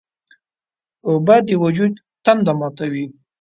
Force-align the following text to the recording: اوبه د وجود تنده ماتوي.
اوبه 1.07 1.35
د 1.47 1.49
وجود 1.63 1.93
تنده 2.25 2.53
ماتوي. 2.59 3.05